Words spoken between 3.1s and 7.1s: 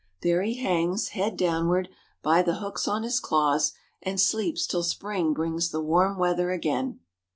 claws, and sleeps till spring brings the warm weather again.